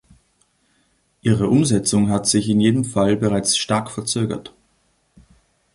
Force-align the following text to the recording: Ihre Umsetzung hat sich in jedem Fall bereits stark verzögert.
Ihre 1.21 1.47
Umsetzung 1.47 2.09
hat 2.09 2.25
sich 2.25 2.49
in 2.49 2.59
jedem 2.59 2.85
Fall 2.85 3.15
bereits 3.15 3.55
stark 3.55 3.91
verzögert. 3.91 4.51